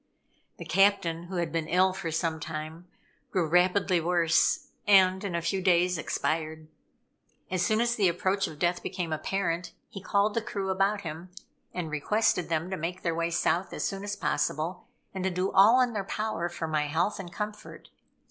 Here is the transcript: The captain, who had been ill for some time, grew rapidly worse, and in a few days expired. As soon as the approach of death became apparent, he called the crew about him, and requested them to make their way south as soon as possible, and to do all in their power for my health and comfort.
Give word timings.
The 0.57 0.65
captain, 0.65 1.25
who 1.25 1.35
had 1.35 1.51
been 1.51 1.67
ill 1.67 1.93
for 1.93 2.09
some 2.09 2.39
time, 2.39 2.87
grew 3.29 3.45
rapidly 3.47 4.01
worse, 4.01 4.69
and 4.87 5.23
in 5.23 5.35
a 5.35 5.43
few 5.43 5.61
days 5.61 5.99
expired. 5.99 6.67
As 7.51 7.63
soon 7.63 7.79
as 7.79 7.93
the 7.93 8.07
approach 8.07 8.47
of 8.47 8.57
death 8.57 8.81
became 8.81 9.13
apparent, 9.13 9.73
he 9.89 10.01
called 10.01 10.33
the 10.33 10.41
crew 10.41 10.71
about 10.71 11.01
him, 11.01 11.29
and 11.71 11.91
requested 11.91 12.49
them 12.49 12.71
to 12.71 12.77
make 12.77 13.03
their 13.03 13.13
way 13.13 13.29
south 13.29 13.73
as 13.73 13.83
soon 13.85 14.03
as 14.03 14.15
possible, 14.15 14.87
and 15.13 15.23
to 15.23 15.29
do 15.29 15.51
all 15.51 15.79
in 15.81 15.93
their 15.93 16.03
power 16.03 16.49
for 16.49 16.67
my 16.67 16.87
health 16.87 17.19
and 17.19 17.31
comfort. 17.31 17.89